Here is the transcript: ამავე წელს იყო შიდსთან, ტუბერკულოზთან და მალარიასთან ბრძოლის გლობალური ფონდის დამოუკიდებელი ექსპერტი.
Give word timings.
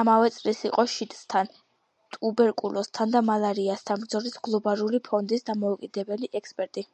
ამავე 0.00 0.28
წელს 0.34 0.60
იყო 0.68 0.84
შიდსთან, 0.92 1.50
ტუბერკულოზთან 2.18 3.18
და 3.18 3.26
მალარიასთან 3.32 4.06
ბრძოლის 4.08 4.38
გლობალური 4.50 5.06
ფონდის 5.12 5.48
დამოუკიდებელი 5.54 6.36
ექსპერტი. 6.44 6.92